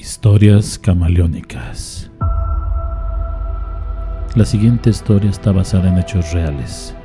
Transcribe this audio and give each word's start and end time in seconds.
Historias 0.00 0.78
camaleónicas. 0.78 2.10
La 4.34 4.46
siguiente 4.46 4.88
historia 4.88 5.28
está 5.28 5.52
basada 5.52 5.90
en 5.90 5.98
hechos 5.98 6.32
reales. 6.32 6.96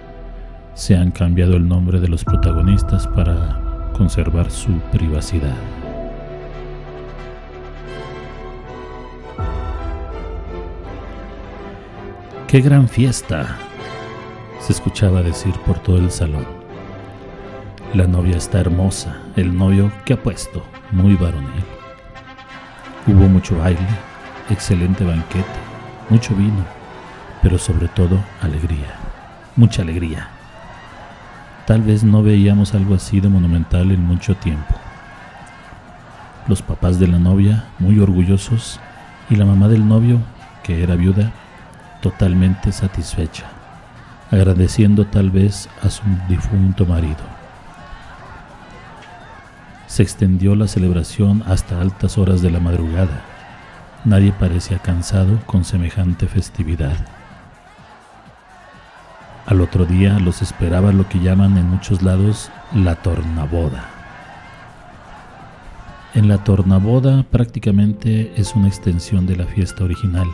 Se 0.75 0.95
han 0.95 1.11
cambiado 1.11 1.57
el 1.57 1.67
nombre 1.67 1.99
de 1.99 2.07
los 2.07 2.23
protagonistas 2.23 3.05
para 3.09 3.91
conservar 3.97 4.49
su 4.49 4.79
privacidad. 4.93 5.57
¡Qué 12.47 12.61
gran 12.61 12.87
fiesta! 12.87 13.57
se 14.61 14.71
escuchaba 14.71 15.21
decir 15.21 15.53
por 15.65 15.79
todo 15.79 15.97
el 15.97 16.11
salón. 16.11 16.45
La 17.93 18.07
novia 18.07 18.37
está 18.37 18.61
hermosa, 18.61 19.21
el 19.35 19.53
novio 19.53 19.91
que 20.05 20.13
ha 20.13 20.23
puesto, 20.23 20.63
muy 20.93 21.15
varonil. 21.15 21.74
Hubo 23.07 23.27
mucho 23.27 23.55
baile, 23.59 23.85
excelente 24.49 25.03
banquete, 25.03 25.45
mucho 26.09 26.33
vino, 26.33 26.65
pero 27.39 27.59
sobre 27.59 27.87
todo 27.87 28.17
alegría, 28.41 28.95
mucha 29.55 29.83
alegría. 29.83 30.29
Tal 31.67 31.83
vez 31.83 32.03
no 32.03 32.23
veíamos 32.23 32.73
algo 32.73 32.95
así 32.95 33.19
de 33.19 33.29
monumental 33.29 33.91
en 33.91 34.03
mucho 34.03 34.35
tiempo. 34.35 34.73
Los 36.47 36.63
papás 36.63 36.97
de 36.97 37.07
la 37.07 37.19
novia, 37.19 37.65
muy 37.77 37.99
orgullosos, 37.99 38.79
y 39.29 39.35
la 39.35 39.45
mamá 39.45 39.67
del 39.67 39.87
novio, 39.87 40.17
que 40.63 40.81
era 40.81 40.95
viuda, 40.95 41.31
totalmente 42.01 42.71
satisfecha, 42.71 43.45
agradeciendo 44.31 45.05
tal 45.05 45.29
vez 45.29 45.69
a 45.83 45.91
su 45.91 46.01
difunto 46.27 46.87
marido. 46.87 47.34
Se 49.95 50.03
extendió 50.03 50.55
la 50.55 50.67
celebración 50.67 51.41
hasta 51.47 51.79
altas 51.79 52.17
horas 52.17 52.41
de 52.41 52.51
la 52.51 52.59
madrugada. 52.59 53.23
Nadie 54.03 54.33
parecía 54.37 54.79
cansado 54.79 55.39
con 55.45 55.63
semejante 55.63 56.27
festividad. 56.27 56.97
Al 59.45 59.61
otro 59.61 59.85
día 59.85 60.19
los 60.19 60.41
esperaba 60.41 60.91
lo 60.91 61.07
que 61.07 61.21
llaman 61.21 61.57
en 61.57 61.69
muchos 61.69 62.01
lados 62.01 62.51
la 62.73 62.95
tornaboda. 62.95 63.89
En 66.13 66.27
la 66.27 66.43
tornaboda 66.43 67.23
prácticamente 67.31 68.33
es 68.35 68.53
una 68.53 68.67
extensión 68.67 69.25
de 69.25 69.37
la 69.37 69.45
fiesta 69.45 69.85
original. 69.85 70.27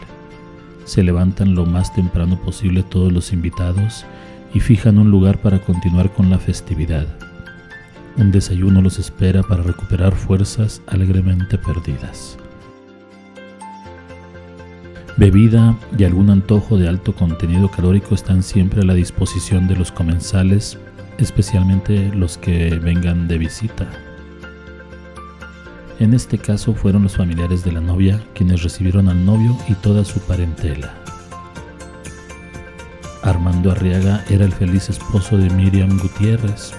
Se 0.86 1.04
levantan 1.04 1.54
lo 1.54 1.68
más 1.68 1.94
temprano 1.94 2.36
posible 2.42 2.82
todos 2.82 3.12
los 3.12 3.32
invitados 3.32 4.08
y 4.56 4.60
fijan 4.60 4.98
un 4.98 5.12
lugar 5.12 5.38
para 5.38 5.60
continuar 5.60 6.12
con 6.12 6.32
la 6.32 6.40
festividad. 6.40 7.06
Un 8.18 8.32
desayuno 8.32 8.82
los 8.82 9.00
espera 9.00 9.42
para 9.42 9.64
recuperar 9.64 10.16
fuerzas 10.16 10.82
alegremente 10.88 11.58
perdidas. 11.58 12.38
Bebida 15.18 15.78
y 15.98 16.04
algún 16.04 16.30
antojo 16.30 16.78
de 16.78 16.88
alto 16.88 17.14
contenido 17.14 17.70
calórico 17.70 18.16
están 18.16 18.44
siempre 18.44 18.82
a 18.82 18.86
la 18.86 18.94
disposición 18.94 19.68
de 19.68 19.76
los 19.76 19.92
comensales, 19.92 20.78
especialmente 21.18 22.12
los 22.16 22.38
que 22.38 22.80
vengan 22.80 23.28
de 23.28 23.38
visita. 23.38 23.88
En 26.00 26.14
este 26.14 26.40
caso 26.40 26.74
fueron 26.74 27.04
los 27.04 27.18
familiares 27.18 27.64
de 27.64 27.72
la 27.72 27.82
novia 27.82 28.20
quienes 28.34 28.64
recibieron 28.64 29.08
al 29.08 29.24
novio 29.24 29.56
y 29.68 29.76
toda 29.76 30.04
su 30.04 30.20
parentela. 30.22 30.96
Armando 33.22 33.72
Arriaga 33.72 34.26
era 34.30 34.46
el 34.46 34.52
feliz 34.52 34.90
esposo 34.90 35.38
de 35.38 35.50
Miriam 35.52 36.00
Gutiérrez, 36.00 36.74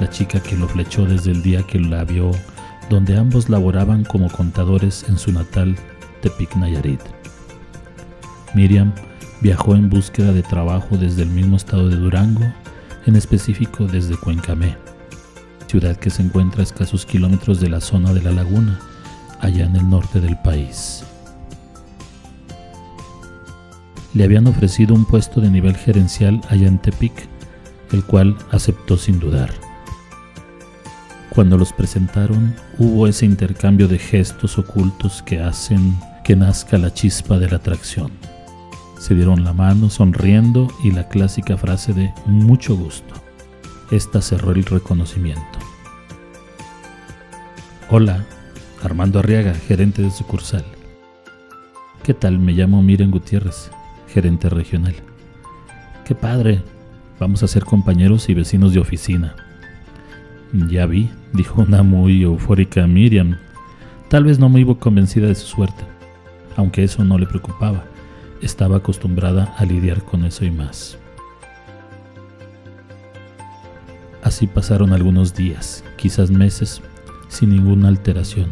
la 0.00 0.08
chica 0.08 0.42
que 0.42 0.56
lo 0.56 0.66
flechó 0.66 1.04
desde 1.04 1.30
el 1.30 1.42
día 1.42 1.62
que 1.62 1.78
la 1.78 2.04
vio, 2.04 2.30
donde 2.88 3.16
ambos 3.16 3.48
laboraban 3.48 4.04
como 4.04 4.30
contadores 4.30 5.04
en 5.08 5.18
su 5.18 5.30
natal 5.30 5.76
Tepic 6.22 6.56
Nayarit. 6.56 7.00
Miriam 8.54 8.92
viajó 9.40 9.74
en 9.74 9.88
búsqueda 9.88 10.32
de 10.32 10.42
trabajo 10.42 10.96
desde 10.96 11.22
el 11.22 11.28
mismo 11.28 11.56
estado 11.56 11.88
de 11.88 11.96
Durango, 11.96 12.52
en 13.06 13.16
específico 13.16 13.86
desde 13.86 14.16
Cuencamé, 14.16 14.76
ciudad 15.66 15.96
que 15.96 16.10
se 16.10 16.22
encuentra 16.22 16.60
a 16.60 16.64
escasos 16.64 17.06
kilómetros 17.06 17.60
de 17.60 17.68
la 17.68 17.80
zona 17.80 18.12
de 18.12 18.22
la 18.22 18.32
laguna, 18.32 18.80
allá 19.40 19.66
en 19.66 19.76
el 19.76 19.88
norte 19.88 20.20
del 20.20 20.36
país. 20.38 21.04
Le 24.12 24.24
habían 24.24 24.46
ofrecido 24.48 24.94
un 24.94 25.04
puesto 25.04 25.40
de 25.40 25.50
nivel 25.50 25.76
gerencial 25.76 26.40
allá 26.48 26.66
en 26.66 26.78
Tepic, 26.78 27.28
el 27.92 28.04
cual 28.04 28.36
aceptó 28.50 28.96
sin 28.96 29.20
dudar. 29.20 29.69
Cuando 31.40 31.56
los 31.56 31.72
presentaron, 31.72 32.54
hubo 32.76 33.06
ese 33.06 33.24
intercambio 33.24 33.88
de 33.88 33.98
gestos 33.98 34.58
ocultos 34.58 35.22
que 35.22 35.40
hacen 35.40 35.96
que 36.22 36.36
nazca 36.36 36.76
la 36.76 36.92
chispa 36.92 37.38
de 37.38 37.48
la 37.48 37.56
atracción. 37.56 38.10
Se 38.98 39.14
dieron 39.14 39.42
la 39.42 39.54
mano 39.54 39.88
sonriendo 39.88 40.68
y 40.84 40.90
la 40.90 41.08
clásica 41.08 41.56
frase 41.56 41.94
de 41.94 42.12
mucho 42.26 42.76
gusto. 42.76 43.14
Esta 43.90 44.20
cerró 44.20 44.52
el 44.52 44.66
reconocimiento. 44.66 45.58
Hola, 47.88 48.26
Armando 48.82 49.20
Arriaga, 49.20 49.54
gerente 49.54 50.02
de 50.02 50.10
sucursal. 50.10 50.66
¿Qué 52.02 52.12
tal? 52.12 52.38
Me 52.38 52.52
llamo 52.52 52.82
Miren 52.82 53.10
Gutiérrez, 53.10 53.70
gerente 54.08 54.50
regional. 54.50 54.96
Qué 56.04 56.14
padre, 56.14 56.62
vamos 57.18 57.42
a 57.42 57.48
ser 57.48 57.64
compañeros 57.64 58.28
y 58.28 58.34
vecinos 58.34 58.74
de 58.74 58.80
oficina. 58.80 59.49
Ya 60.52 60.86
vi, 60.86 61.10
dijo 61.32 61.62
una 61.62 61.84
muy 61.84 62.22
eufórica 62.22 62.84
Miriam, 62.86 63.36
tal 64.08 64.24
vez 64.24 64.40
no 64.40 64.48
muy 64.48 64.64
convencida 64.76 65.28
de 65.28 65.36
su 65.36 65.46
suerte, 65.46 65.84
aunque 66.56 66.82
eso 66.82 67.04
no 67.04 67.18
le 67.18 67.26
preocupaba, 67.26 67.84
estaba 68.42 68.78
acostumbrada 68.78 69.54
a 69.58 69.64
lidiar 69.64 70.02
con 70.02 70.24
eso 70.24 70.44
y 70.44 70.50
más. 70.50 70.98
Así 74.24 74.48
pasaron 74.48 74.92
algunos 74.92 75.34
días, 75.34 75.84
quizás 75.96 76.32
meses, 76.32 76.82
sin 77.28 77.50
ninguna 77.50 77.86
alteración, 77.86 78.48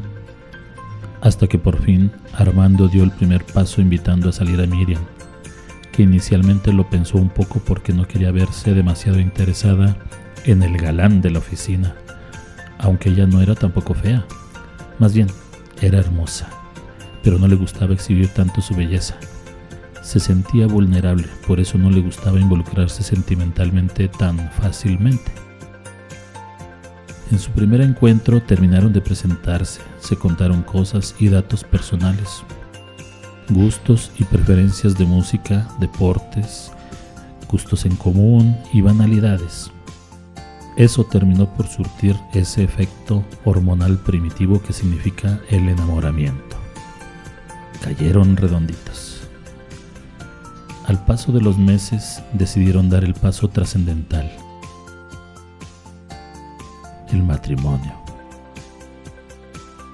hasta 1.20 1.48
que 1.48 1.58
por 1.58 1.82
fin 1.82 2.12
Armando 2.34 2.86
dio 2.86 3.02
el 3.02 3.10
primer 3.10 3.44
paso 3.44 3.80
invitando 3.80 4.28
a 4.28 4.32
salir 4.32 4.60
a 4.60 4.66
Miriam, 4.66 5.02
que 5.90 6.04
inicialmente 6.04 6.72
lo 6.72 6.88
pensó 6.88 7.18
un 7.18 7.28
poco 7.28 7.58
porque 7.58 7.92
no 7.92 8.06
quería 8.06 8.30
verse 8.30 8.72
demasiado 8.72 9.18
interesada 9.18 9.96
en 10.44 10.62
el 10.62 10.76
galán 10.76 11.20
de 11.20 11.30
la 11.30 11.38
oficina, 11.38 11.94
aunque 12.78 13.10
ella 13.10 13.26
no 13.26 13.40
era 13.40 13.54
tampoco 13.54 13.94
fea, 13.94 14.24
más 14.98 15.14
bien 15.14 15.28
era 15.80 15.98
hermosa, 15.98 16.48
pero 17.22 17.38
no 17.38 17.48
le 17.48 17.56
gustaba 17.56 17.94
exhibir 17.94 18.28
tanto 18.28 18.60
su 18.60 18.74
belleza. 18.74 19.16
Se 20.02 20.20
sentía 20.20 20.66
vulnerable, 20.66 21.28
por 21.46 21.60
eso 21.60 21.76
no 21.76 21.90
le 21.90 22.00
gustaba 22.00 22.40
involucrarse 22.40 23.02
sentimentalmente 23.02 24.08
tan 24.08 24.50
fácilmente. 24.52 25.30
En 27.30 27.38
su 27.38 27.50
primer 27.50 27.82
encuentro 27.82 28.40
terminaron 28.40 28.92
de 28.92 29.02
presentarse, 29.02 29.82
se 30.00 30.16
contaron 30.16 30.62
cosas 30.62 31.14
y 31.18 31.28
datos 31.28 31.62
personales, 31.62 32.42
gustos 33.50 34.10
y 34.18 34.24
preferencias 34.24 34.96
de 34.96 35.04
música, 35.04 35.68
deportes, 35.78 36.72
gustos 37.50 37.84
en 37.84 37.96
común 37.96 38.56
y 38.72 38.80
banalidades. 38.80 39.70
Eso 40.78 41.02
terminó 41.02 41.52
por 41.52 41.66
surtir 41.66 42.14
ese 42.32 42.62
efecto 42.62 43.24
hormonal 43.44 43.98
primitivo 43.98 44.62
que 44.62 44.72
significa 44.72 45.40
el 45.50 45.68
enamoramiento. 45.68 46.56
Cayeron 47.82 48.36
redonditos. 48.36 49.22
Al 50.86 51.04
paso 51.04 51.32
de 51.32 51.40
los 51.40 51.58
meses 51.58 52.22
decidieron 52.32 52.90
dar 52.90 53.02
el 53.02 53.14
paso 53.14 53.48
trascendental. 53.48 54.30
El 57.10 57.24
matrimonio. 57.24 57.94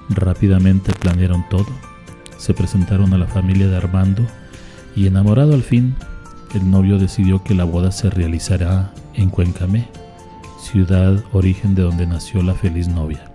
Rápidamente 0.09 0.93
planearon 0.93 1.49
todo, 1.49 1.65
se 2.37 2.53
presentaron 2.53 3.11
a 3.15 3.17
la 3.17 3.25
familia 3.25 3.67
de 3.69 3.75
Armando 3.75 4.21
y 4.95 5.07
enamorado 5.07 5.55
al 5.55 5.63
fin, 5.63 5.95
el 6.53 6.69
novio 6.69 6.99
decidió 6.99 7.43
que 7.43 7.55
la 7.55 7.63
boda 7.63 7.91
se 7.91 8.11
realizará 8.11 8.93
en 9.15 9.31
Cuencamé 9.31 10.04
ciudad 10.65 11.23
origen 11.31 11.75
de 11.75 11.83
donde 11.83 12.07
nació 12.07 12.41
la 12.41 12.55
feliz 12.55 12.87
novia. 12.87 13.31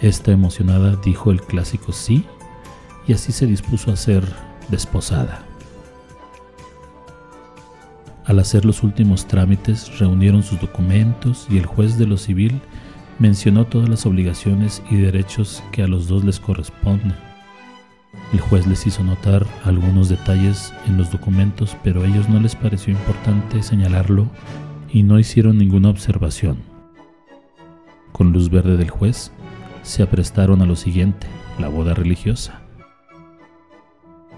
Esta 0.00 0.30
emocionada 0.30 0.94
dijo 1.04 1.32
el 1.32 1.42
clásico 1.42 1.92
sí 1.92 2.24
y 3.08 3.14
así 3.14 3.32
se 3.32 3.46
dispuso 3.46 3.90
a 3.90 3.96
ser 3.96 4.24
desposada. 4.68 5.44
Al 8.24 8.38
hacer 8.38 8.64
los 8.64 8.84
últimos 8.84 9.26
trámites 9.26 9.98
reunieron 9.98 10.44
sus 10.44 10.60
documentos 10.60 11.48
y 11.50 11.58
el 11.58 11.66
juez 11.66 11.98
de 11.98 12.06
lo 12.06 12.16
civil 12.16 12.60
mencionó 13.18 13.64
todas 13.64 13.88
las 13.88 14.06
obligaciones 14.06 14.82
y 14.90 14.96
derechos 14.96 15.64
que 15.72 15.82
a 15.82 15.88
los 15.88 16.06
dos 16.06 16.24
les 16.24 16.38
corresponden. 16.38 17.16
El 18.32 18.40
juez 18.40 18.68
les 18.68 18.86
hizo 18.86 19.02
notar 19.02 19.44
algunos 19.64 20.08
detalles 20.08 20.72
en 20.86 20.96
los 20.96 21.10
documentos, 21.10 21.76
pero 21.82 22.02
a 22.02 22.06
ellos 22.06 22.28
no 22.28 22.38
les 22.38 22.54
pareció 22.54 22.92
importante 22.92 23.62
señalarlo 23.64 24.28
y 24.90 25.02
no 25.02 25.18
hicieron 25.18 25.58
ninguna 25.58 25.90
observación. 25.90 26.58
Con 28.12 28.32
luz 28.32 28.50
verde 28.50 28.76
del 28.76 28.90
juez, 28.90 29.32
se 29.82 30.02
aprestaron 30.02 30.62
a 30.62 30.66
lo 30.66 30.76
siguiente, 30.76 31.26
la 31.58 31.68
boda 31.68 31.94
religiosa. 31.94 32.60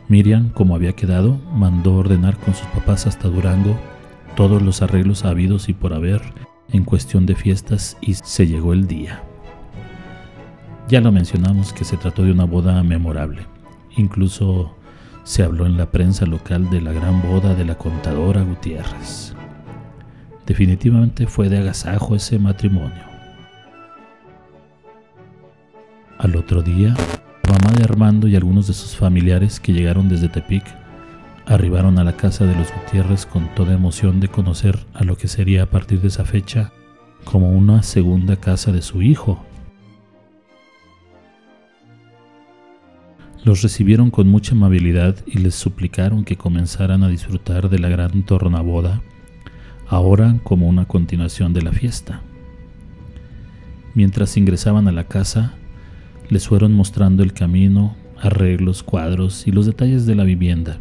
Miriam, 0.09 0.51
como 0.51 0.75
había 0.75 0.95
quedado, 0.95 1.39
mandó 1.55 1.95
ordenar 1.95 2.37
con 2.37 2.55
sus 2.55 2.67
papás 2.69 3.07
hasta 3.07 3.29
Durango 3.29 3.77
todos 4.35 4.61
los 4.63 4.83
arreglos 4.83 5.25
habidos 5.25 5.69
y 5.69 5.73
por 5.73 5.93
haber 5.93 6.21
en 6.73 6.85
cuestión 6.85 7.27
de 7.27 7.35
fiestas 7.35 7.97
y 8.01 8.15
se 8.15 8.47
llegó 8.47 8.73
el 8.73 8.87
día. 8.87 9.23
Ya 10.89 11.01
lo 11.01 11.13
mencionamos 11.13 11.73
que 11.73 11.85
se 11.85 11.97
trató 11.97 12.25
de 12.25 12.33
una 12.33 12.45
boda 12.45 12.83
memorable. 12.83 13.47
Incluso 13.97 14.75
se 15.23 15.45
habló 15.45 15.67
en 15.67 15.77
la 15.77 15.91
prensa 15.91 16.27
local 16.27 16.71
de 16.71 16.81
la 16.81 16.93
gran 16.93 17.23
boda 17.23 17.55
de 17.55 17.65
la 17.65 17.77
contadora 17.77 18.43
Gutiérrez. 18.43 19.35
Definitivamente 20.51 21.29
fue 21.29 21.49
de 21.49 21.59
agasajo 21.59 22.17
ese 22.17 22.37
matrimonio. 22.41 23.05
Al 26.19 26.35
otro 26.35 26.61
día, 26.61 26.93
la 27.45 27.53
mamá 27.53 27.71
de 27.79 27.85
Armando 27.85 28.27
y 28.27 28.35
algunos 28.35 28.67
de 28.67 28.73
sus 28.73 28.97
familiares 28.97 29.61
que 29.61 29.73
llegaron 29.73 30.09
desde 30.09 30.29
Tepic 30.29 30.65
arribaron 31.47 32.01
a 32.01 32.05
la 32.05 32.17
casa 32.17 32.47
de 32.47 32.57
los 32.57 32.67
Gutiérrez 32.75 33.27
con 33.27 33.55
toda 33.55 33.75
emoción 33.75 34.19
de 34.19 34.27
conocer 34.27 34.77
a 34.93 35.05
lo 35.05 35.17
que 35.17 35.29
sería 35.29 35.63
a 35.63 35.67
partir 35.67 36.01
de 36.01 36.09
esa 36.09 36.25
fecha 36.25 36.73
como 37.23 37.53
una 37.53 37.85
segunda 37.85 38.35
casa 38.35 38.73
de 38.73 38.83
su 38.83 39.03
hijo. 39.03 39.47
Los 43.45 43.63
recibieron 43.63 44.11
con 44.11 44.27
mucha 44.27 44.57
amabilidad 44.57 45.15
y 45.29 45.39
les 45.39 45.55
suplicaron 45.55 46.25
que 46.25 46.37
comenzaran 46.37 47.05
a 47.05 47.09
disfrutar 47.09 47.71
de 47.71 47.79
la 47.79 47.89
gran 47.89 48.25
tornaboda, 48.25 49.01
ahora 49.91 50.37
como 50.43 50.67
una 50.67 50.87
continuación 50.87 51.53
de 51.53 51.61
la 51.61 51.73
fiesta. 51.73 52.23
Mientras 53.95 54.39
ingresaban 54.39 54.89
a 54.89 54.93
la 54.93 55.05
casa, 55.05 55.53
les 56.31 56.49
fueron 56.49 56.73
mostrando 56.73 57.23
el 57.23 57.35
camino, 57.35 57.95
arreglos, 58.19 58.83
cuadros 58.83 59.47
y 59.47 59.53
los 59.53 59.67
detalles 59.67 60.07
de 60.07 60.15
la 60.15 60.25
vivienda 60.25 60.79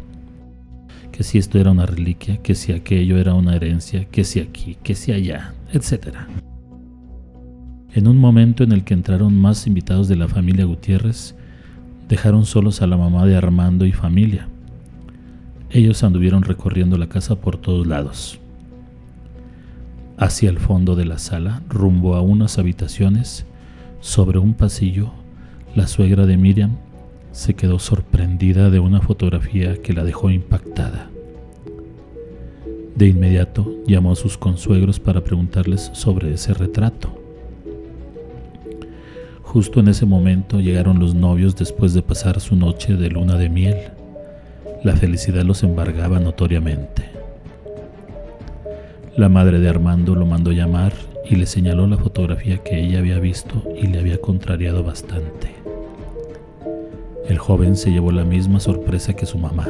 que 1.20 1.24
si 1.24 1.36
esto 1.36 1.58
era 1.58 1.70
una 1.70 1.84
reliquia, 1.84 2.38
que 2.38 2.54
si 2.54 2.72
aquello 2.72 3.18
era 3.18 3.34
una 3.34 3.54
herencia, 3.54 4.06
que 4.06 4.24
si 4.24 4.40
aquí, 4.40 4.78
que 4.82 4.94
si 4.94 5.12
allá, 5.12 5.52
etc. 5.70 6.16
En 7.92 8.08
un 8.08 8.16
momento 8.16 8.64
en 8.64 8.72
el 8.72 8.84
que 8.84 8.94
entraron 8.94 9.38
más 9.38 9.66
invitados 9.66 10.08
de 10.08 10.16
la 10.16 10.28
familia 10.28 10.64
Gutiérrez, 10.64 11.34
dejaron 12.08 12.46
solos 12.46 12.80
a 12.80 12.86
la 12.86 12.96
mamá 12.96 13.26
de 13.26 13.36
Armando 13.36 13.84
y 13.84 13.92
familia. 13.92 14.48
Ellos 15.68 16.02
anduvieron 16.04 16.42
recorriendo 16.42 16.96
la 16.96 17.10
casa 17.10 17.36
por 17.36 17.58
todos 17.58 17.86
lados. 17.86 18.40
Hacia 20.20 20.50
el 20.50 20.58
fondo 20.58 20.96
de 20.96 21.06
la 21.06 21.16
sala, 21.16 21.62
rumbo 21.70 22.14
a 22.14 22.20
unas 22.20 22.58
habitaciones, 22.58 23.46
sobre 24.00 24.38
un 24.38 24.52
pasillo, 24.52 25.12
la 25.74 25.86
suegra 25.86 26.26
de 26.26 26.36
Miriam 26.36 26.76
se 27.32 27.54
quedó 27.54 27.78
sorprendida 27.78 28.68
de 28.68 28.80
una 28.80 29.00
fotografía 29.00 29.80
que 29.80 29.94
la 29.94 30.04
dejó 30.04 30.28
impactada. 30.28 31.08
De 32.96 33.06
inmediato 33.06 33.74
llamó 33.86 34.12
a 34.12 34.16
sus 34.16 34.36
consuegros 34.36 35.00
para 35.00 35.24
preguntarles 35.24 35.90
sobre 35.94 36.34
ese 36.34 36.52
retrato. 36.52 37.18
Justo 39.42 39.80
en 39.80 39.88
ese 39.88 40.04
momento 40.04 40.60
llegaron 40.60 40.98
los 40.98 41.14
novios 41.14 41.56
después 41.56 41.94
de 41.94 42.02
pasar 42.02 42.40
su 42.40 42.56
noche 42.56 42.94
de 42.94 43.08
luna 43.08 43.38
de 43.38 43.48
miel. 43.48 43.76
La 44.84 44.96
felicidad 44.96 45.44
los 45.44 45.62
embargaba 45.62 46.20
notoriamente. 46.20 47.19
La 49.20 49.28
madre 49.28 49.60
de 49.60 49.68
Armando 49.68 50.14
lo 50.14 50.24
mandó 50.24 50.50
llamar 50.50 50.94
y 51.28 51.36
le 51.36 51.44
señaló 51.44 51.86
la 51.86 51.98
fotografía 51.98 52.56
que 52.56 52.80
ella 52.80 53.00
había 53.00 53.18
visto 53.18 53.62
y 53.78 53.86
le 53.86 53.98
había 53.98 54.18
contrariado 54.18 54.82
bastante. 54.82 55.50
El 57.28 57.36
joven 57.36 57.76
se 57.76 57.90
llevó 57.90 58.12
la 58.12 58.24
misma 58.24 58.60
sorpresa 58.60 59.12
que 59.12 59.26
su 59.26 59.36
mamá. 59.36 59.68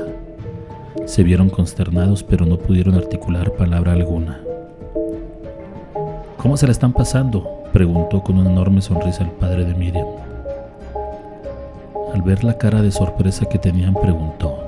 Se 1.04 1.24
vieron 1.24 1.50
consternados 1.50 2.22
pero 2.22 2.46
no 2.46 2.58
pudieron 2.58 2.94
articular 2.94 3.50
palabra 3.54 3.90
alguna. 3.94 4.40
¿Cómo 6.36 6.56
se 6.56 6.66
la 6.66 6.72
están 6.72 6.92
pasando? 6.92 7.64
preguntó 7.72 8.22
con 8.22 8.38
una 8.38 8.52
enorme 8.52 8.80
sonrisa 8.80 9.24
el 9.24 9.30
padre 9.30 9.64
de 9.64 9.74
Miriam. 9.74 10.06
Al 12.14 12.22
ver 12.22 12.44
la 12.44 12.56
cara 12.56 12.82
de 12.82 12.92
sorpresa 12.92 13.46
que 13.46 13.58
tenían, 13.58 13.94
preguntó, 13.94 14.60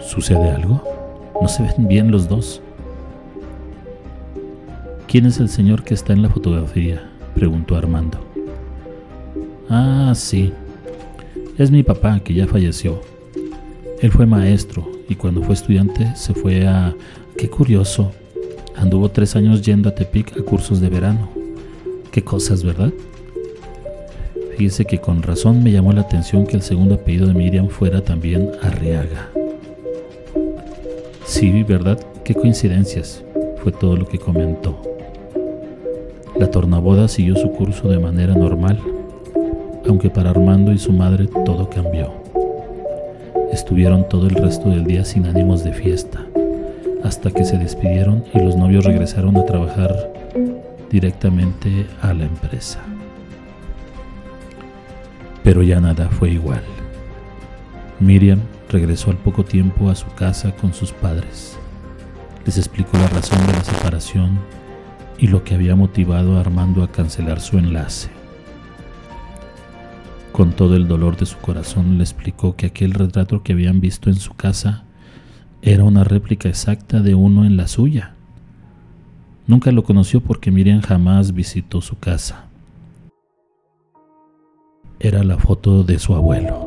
¿Sucede 0.00 0.48
algo? 0.48 0.80
¿No 1.42 1.48
se 1.48 1.64
ven 1.64 1.88
bien 1.88 2.12
los 2.12 2.28
dos? 2.28 2.62
¿Quién 5.10 5.26
es 5.26 5.40
el 5.40 5.48
señor 5.48 5.82
que 5.82 5.92
está 5.92 6.12
en 6.12 6.22
la 6.22 6.28
fotografía? 6.28 7.02
preguntó 7.34 7.74
Armando. 7.74 8.20
Ah, 9.68 10.12
sí, 10.14 10.52
es 11.58 11.72
mi 11.72 11.82
papá, 11.82 12.20
que 12.20 12.32
ya 12.32 12.46
falleció. 12.46 13.00
Él 14.00 14.12
fue 14.12 14.24
maestro 14.24 14.88
y 15.08 15.16
cuando 15.16 15.42
fue 15.42 15.54
estudiante 15.54 16.14
se 16.14 16.32
fue 16.32 16.64
a... 16.64 16.94
Qué 17.36 17.50
curioso. 17.50 18.12
Anduvo 18.76 19.08
tres 19.08 19.34
años 19.34 19.62
yendo 19.62 19.88
a 19.88 19.96
Tepic 19.96 20.38
a 20.38 20.44
cursos 20.44 20.80
de 20.80 20.88
verano. 20.88 21.28
Qué 22.12 22.22
cosas, 22.22 22.62
¿verdad? 22.62 22.92
Fíjese 24.56 24.84
que 24.84 25.00
con 25.00 25.24
razón 25.24 25.64
me 25.64 25.72
llamó 25.72 25.92
la 25.92 26.02
atención 26.02 26.46
que 26.46 26.54
el 26.54 26.62
segundo 26.62 26.94
apellido 26.94 27.26
de 27.26 27.34
Miriam 27.34 27.66
fuera 27.66 28.00
también 28.00 28.52
Arriaga. 28.62 29.28
Sí, 31.24 31.64
¿verdad? 31.64 31.98
Qué 32.24 32.32
coincidencias. 32.32 33.24
Fue 33.60 33.72
todo 33.72 33.96
lo 33.96 34.06
que 34.06 34.16
comentó. 34.16 34.89
La 36.40 36.50
tornaboda 36.50 37.06
siguió 37.06 37.36
su 37.36 37.52
curso 37.52 37.88
de 37.88 38.00
manera 38.00 38.34
normal 38.34 38.80
aunque 39.88 40.10
para 40.10 40.30
Armando 40.30 40.72
y 40.72 40.78
su 40.78 40.92
madre 40.92 41.26
todo 41.44 41.68
cambió. 41.68 42.12
Estuvieron 43.52 44.08
todo 44.08 44.26
el 44.26 44.34
resto 44.34 44.68
del 44.68 44.84
día 44.84 45.04
sin 45.04 45.26
ánimos 45.26 45.64
de 45.64 45.72
fiesta, 45.72 46.24
hasta 47.02 47.30
que 47.30 47.44
se 47.44 47.58
despidieron 47.58 48.24
y 48.32 48.38
los 48.38 48.56
novios 48.56 48.84
regresaron 48.84 49.36
a 49.36 49.44
trabajar 49.44 50.12
directamente 50.90 51.86
a 52.00 52.14
la 52.14 52.24
empresa. 52.24 52.80
Pero 55.42 55.62
ya 55.62 55.80
nada 55.80 56.08
fue 56.08 56.30
igual. 56.30 56.62
Miriam 57.98 58.40
regresó 58.68 59.10
al 59.10 59.16
poco 59.16 59.44
tiempo 59.44 59.90
a 59.90 59.94
su 59.94 60.06
casa 60.14 60.54
con 60.54 60.72
sus 60.72 60.92
padres. 60.92 61.58
Les 62.44 62.56
explicó 62.58 62.96
la 62.96 63.08
razón 63.08 63.44
de 63.46 63.52
la 63.54 63.64
separación 63.64 64.38
y 65.20 65.26
lo 65.26 65.44
que 65.44 65.54
había 65.54 65.76
motivado 65.76 66.36
a 66.36 66.40
Armando 66.40 66.82
a 66.82 66.90
cancelar 66.90 67.40
su 67.40 67.58
enlace. 67.58 68.08
Con 70.32 70.52
todo 70.52 70.76
el 70.76 70.88
dolor 70.88 71.18
de 71.18 71.26
su 71.26 71.36
corazón 71.38 71.98
le 71.98 72.04
explicó 72.04 72.56
que 72.56 72.66
aquel 72.66 72.94
retrato 72.94 73.42
que 73.42 73.52
habían 73.52 73.80
visto 73.80 74.08
en 74.08 74.16
su 74.16 74.32
casa 74.34 74.84
era 75.60 75.84
una 75.84 76.04
réplica 76.04 76.48
exacta 76.48 77.00
de 77.00 77.14
uno 77.14 77.44
en 77.44 77.58
la 77.58 77.68
suya. 77.68 78.14
Nunca 79.46 79.72
lo 79.72 79.84
conoció 79.84 80.22
porque 80.22 80.50
Miriam 80.50 80.80
jamás 80.80 81.34
visitó 81.34 81.82
su 81.82 81.98
casa. 81.98 82.46
Era 85.00 85.22
la 85.22 85.36
foto 85.36 85.84
de 85.84 85.98
su 85.98 86.14
abuelo. 86.14 86.66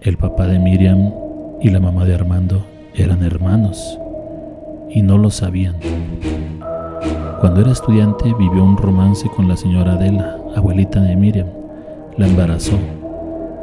El 0.00 0.16
papá 0.16 0.48
de 0.48 0.58
Miriam 0.58 1.12
y 1.60 1.70
la 1.70 1.78
mamá 1.78 2.04
de 2.06 2.14
Armando 2.14 2.66
eran 2.94 3.22
hermanos 3.22 3.98
y 4.94 5.02
no 5.02 5.18
lo 5.18 5.30
sabían. 5.30 5.76
Cuando 7.40 7.60
era 7.60 7.72
estudiante 7.72 8.32
vivió 8.38 8.62
un 8.62 8.76
romance 8.76 9.28
con 9.28 9.48
la 9.48 9.56
señora 9.56 9.94
Adela, 9.94 10.36
abuelita 10.54 11.00
de 11.00 11.16
Miriam. 11.16 11.48
La 12.16 12.28
embarazó. 12.28 12.78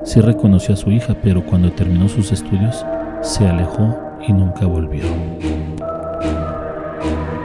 Sí 0.03 0.19
reconoció 0.21 0.73
a 0.73 0.77
su 0.77 0.91
hija, 0.91 1.15
pero 1.21 1.45
cuando 1.45 1.71
terminó 1.71 2.09
sus 2.09 2.31
estudios 2.31 2.85
se 3.21 3.47
alejó 3.47 3.97
y 4.27 4.33
nunca 4.33 4.65
volvió. 4.65 5.03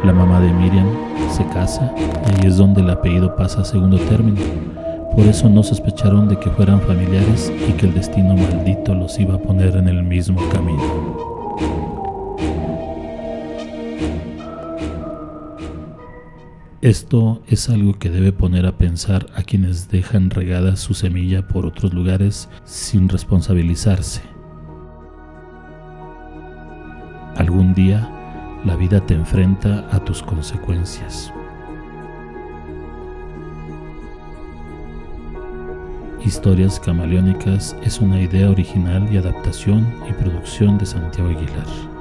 La 0.04 0.12
mamá 0.12 0.40
de 0.40 0.52
Miriam 0.52 0.88
se 1.30 1.46
casa 1.46 1.92
y 2.42 2.46
es 2.46 2.56
donde 2.56 2.80
el 2.80 2.90
apellido 2.90 3.36
pasa 3.36 3.60
a 3.60 3.64
segundo 3.64 3.98
término. 3.98 4.40
Por 5.14 5.26
eso 5.26 5.48
no 5.48 5.62
sospecharon 5.62 6.28
de 6.28 6.38
que 6.38 6.50
fueran 6.50 6.80
familiares 6.80 7.52
y 7.68 7.72
que 7.72 7.86
el 7.86 7.94
destino 7.94 8.34
maldito 8.34 8.94
los 8.94 9.18
iba 9.20 9.36
a 9.36 9.38
poner 9.38 9.76
en 9.76 9.88
el 9.88 10.02
mismo 10.02 10.40
camino. 10.52 11.33
Esto 16.84 17.40
es 17.48 17.70
algo 17.70 17.98
que 17.98 18.10
debe 18.10 18.30
poner 18.30 18.66
a 18.66 18.76
pensar 18.76 19.28
a 19.34 19.42
quienes 19.42 19.88
dejan 19.88 20.28
regada 20.28 20.76
su 20.76 20.92
semilla 20.92 21.48
por 21.48 21.64
otros 21.64 21.94
lugares 21.94 22.50
sin 22.66 23.08
responsabilizarse. 23.08 24.20
Algún 27.36 27.72
día 27.72 28.06
la 28.66 28.76
vida 28.76 29.00
te 29.00 29.14
enfrenta 29.14 29.88
a 29.92 30.04
tus 30.04 30.22
consecuencias. 30.22 31.32
Historias 36.22 36.78
Camaleónicas 36.78 37.74
es 37.82 37.98
una 37.98 38.20
idea 38.20 38.50
original 38.50 39.08
y 39.10 39.16
adaptación 39.16 39.90
y 40.06 40.12
producción 40.12 40.76
de 40.76 40.84
Santiago 40.84 41.30
Aguilar. 41.30 41.93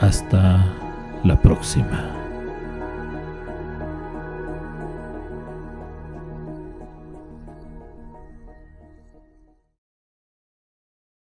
Hasta 0.00 0.64
la 1.24 1.40
próxima. 1.40 2.19